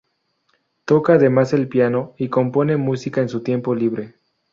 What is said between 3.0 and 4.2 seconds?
en su tiempo libre.